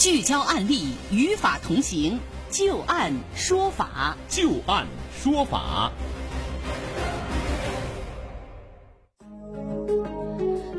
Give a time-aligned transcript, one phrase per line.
[0.00, 2.18] 聚焦案例，与法同行，
[2.50, 4.86] 就案说法，就案
[5.22, 5.92] 说法。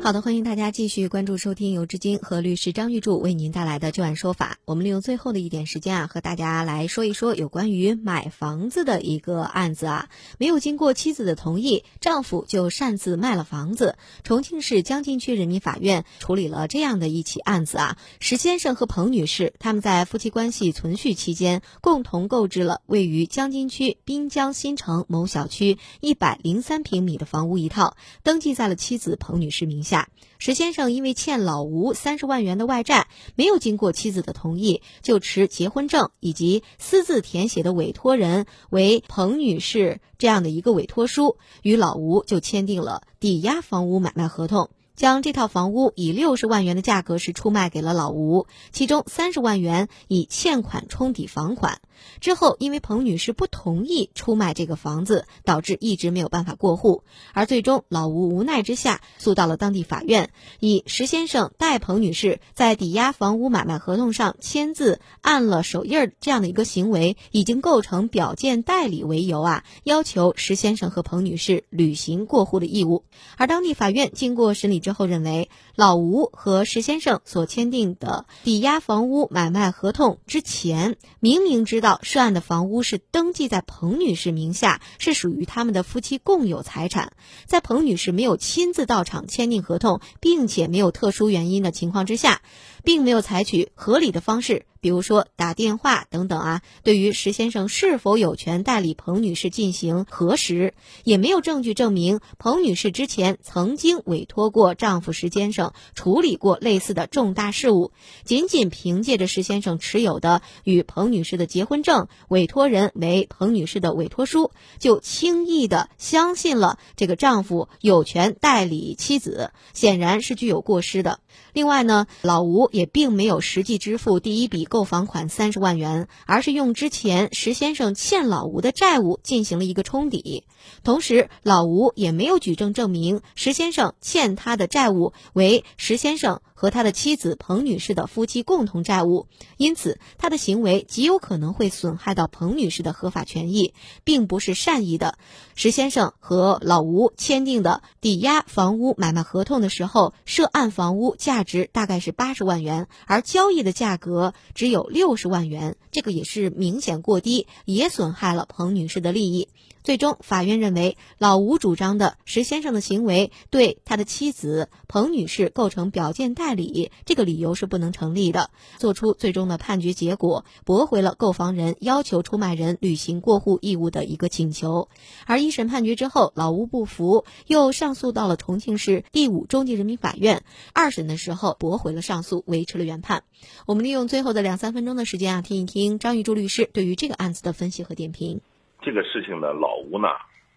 [0.02, 4.58] 好的，欢迎大家继续关注收听由志金和律师张玉柱为您带来的旧案说法。
[4.64, 10.08] 我们利用最后的一点时间啊，和大家来说一说有关于买房子的一个案子啊。
[10.38, 13.96] 没有经过妻子的同意，丈夫就擅自卖了房子。
[14.24, 17.96] 重庆市江津区人民法院处理了这样的一起案子啊。
[18.18, 29.91] 石先生和彭女士他们在夫妻关系存续期间，共同购置了位于江津区滨江新城某小区一百零三平米的房屋一套，登记在了妻子彭女士名下。
[29.92, 44.70] 下，石先生因为欠老吴三十万元的外债，没有经过妻子的同意，就持结婚证以及私自填写的委托人为彭女士这样的一个委托书，与老吴就签订了抵押房屋买卖合同。
[44.94, 51.82] 将这套房屋以六十万元的价格是出卖给了老吴，其中三十万元以欠款冲抵房款。
[52.20, 57.02] 之后，因为彭女士不同意出卖这个房子，导致一直没有办法过户。
[57.32, 60.28] 而最终，老吴无奈之下诉到了当地法院，
[60.60, 73.04] 以石先生代彭女士在抵押房屋买卖合同上签字、按了手印儿这样的一个行为，已经构成表见代理为由啊，要求石先生和彭女士履行过户的义务。
[73.38, 74.82] 而当地法院经过审理。
[74.82, 87.12] 之后认为，老吴和石先生所签订的抵押房屋买卖合同之前，明明知道涉案的房屋是登记在彭女士名下，是属于他们的夫妻共有财产。
[87.46, 92.42] 在彭女士没有亲自到场签订合同，并且没有特殊原因的情况之下，
[92.82, 94.66] 并没有采取合理的方式。
[94.82, 100.74] 比如说打电话等等啊，对于石先生是否有权代理彭女士进行核实，
[101.04, 107.92] 也没有证据证明彭女士之前曾经委托过丈夫石先生处理过类似的重大事务。
[108.24, 121.20] 仅仅凭借着石先生持有的与彭女士的结婚证、委托人为彭女士的委托书，就轻易的相信了这个丈夫有权代理妻子，显然是具有过失的。
[121.52, 124.62] 另外呢，老吴也并没有实际支付第一笔。
[124.64, 130.44] 购房款三十万元，而是用之前石先生欠老吴的债务进行了一个冲抵。
[130.82, 143.74] 同时，老吴也没有举证证明石先生欠他的债务为石先生和他的妻子彭女士的夫妻共同债务，因此他的行为极有可能会损害到彭女士的合法权益，
[144.04, 145.18] 并不是善意的。
[145.56, 154.32] 石先生和老吴签订的抵押房屋买卖合同的时候，涉案房屋价值大概是八十万元，而交易的价格。
[154.54, 159.48] 只有六十万元，这个也是明显过低，也损害了彭女士的利益。
[159.82, 174.88] 最终，法院认为老吴主张的石先生的行为对他的妻子彭女士构成表见代理，这个理由是不能成立的，做出最终的判决结果，驳回了购房人要求出卖人履行过户义务的一个请求。
[175.26, 180.44] 而一审判决之后，老吴不服，又上诉到了重庆市第五中级人民法院。
[180.72, 183.24] 二审的时候驳回了上诉，维持了原判。
[183.66, 188.40] 我们利用最后的两三分钟的时间啊，听一听张玉柱律师对于这个案子的分析和点评。
[188.82, 190.08] 这个事情呢，老吴呢，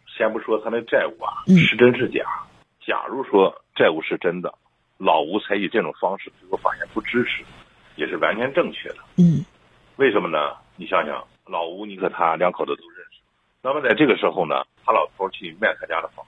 [0.07, 2.25] 先不说他那债务啊是真是假，
[2.85, 4.51] 假如说债务是真的，
[4.97, 7.43] 老吴采取这种方式，最后法院不支持，
[7.95, 8.97] 也是完全正确的。
[9.17, 9.45] 嗯，
[9.97, 10.57] 为什么呢？
[10.75, 13.21] 你想想，老吴你和他两口子都认识，
[13.61, 16.25] 那么在这个时候呢，他老头去卖他家的房，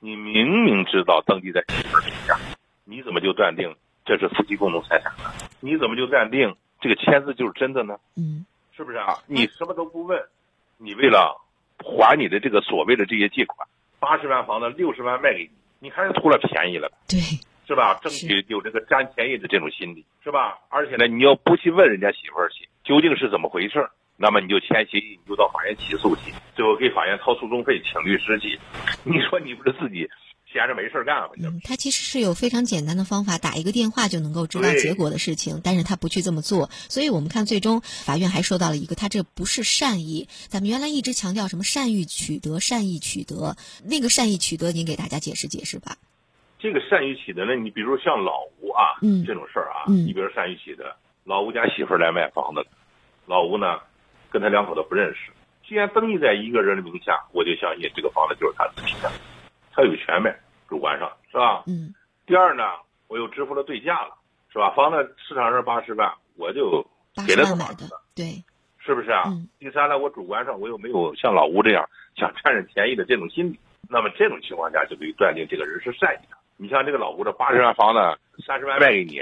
[0.00, 2.36] 你明明知道登记在媳妇名下，
[2.84, 3.72] 你怎么就断定
[4.04, 5.30] 这是夫妻共同财产呢？
[5.60, 7.96] 你怎么就断定这个签字就是真的呢？
[8.16, 8.44] 嗯，
[8.76, 9.14] 是不是啊？
[9.26, 10.20] 你什么都不问。
[10.78, 11.40] 你为了
[11.78, 13.66] 还你的这个所谓的这些借款，
[13.98, 15.50] 八十万房子六十万卖给你，
[15.88, 17.18] 你还是图了便宜了，对，
[17.66, 17.98] 是吧？
[18.02, 20.58] 争取有这个占便宜的这种心理，是吧？
[20.68, 28.58] 而且呢，你要不去问人家媳妇儿去究竟是怎么回事，那么你就签协议，你就到法院起诉去，最后给法院掏诉讼费，请律师去，
[29.04, 30.08] 你说你不是自己？
[30.56, 40.28] 闲着没事干，嗯，他其实是有非常简单的方法，打一个电话就能够知道结果的事情，但是他不去这么做，所以我们看最终法院还说到了一个，他这不是善意。
[40.48, 45.98] 咱们原来一直强调什么善意取得，善意取得，那个善意取得，您给大家解释解释吧。
[46.58, 52.66] 这个善意取得呢，你比如像老吴啊，嗯，这种事儿啊，嗯，你比如善意取得，老吴家媳妇来卖房子，
[53.26, 53.80] 老吴呢
[54.30, 55.30] 跟他两口子不认识，
[55.68, 59.12] 既然登记在一个人的名下，我就相信这个房子就是他自己的，
[59.74, 60.34] 他有权卖。
[60.68, 61.64] 主观上是吧？
[61.66, 61.94] 嗯。
[62.26, 62.64] 第二呢，
[63.08, 64.14] 我又支付了对价了，
[64.52, 64.70] 是吧？
[64.70, 66.84] 房子市场上八十万，我就
[67.26, 68.42] 给了他买的，对，
[68.78, 69.24] 是不是啊？
[69.26, 69.48] 嗯。
[69.58, 73.58] 第三呢，我主观上我又没有像老吴这样想占人便宜的这种心理，
[73.88, 76.36] 那么这种情况下就可以断定这个人是善意的。
[76.56, 78.00] 你像这个老吴的八十万房子，
[78.44, 79.20] 三十万卖给你，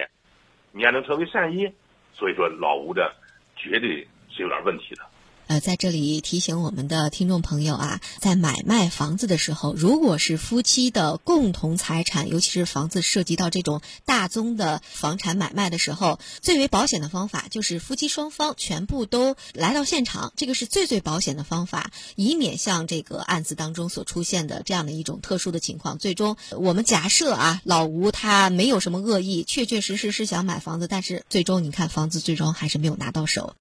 [0.72, 1.68] 你还能成为善意？
[2.12, 3.12] 所以说老吴的
[3.56, 5.02] 绝对是有点问题的。
[5.46, 25.98] 呃，在这里提醒我们的听众朋友啊，在买卖房子的时候，如果是夫妻的共同财产，尤其是房子涉及到这种大宗的房产买卖的时候，最为保险的方法就是夫妻双方全部都来到现场，这个是最最保险的方法，以免像这个案子当中所出现的这样的一种特殊的情况。
[25.98, 33.52] 最终，我们假设啊，老吴他没有什么恶意，确确实实是想买房子，但是最终你看房子最终还是没有拿到手。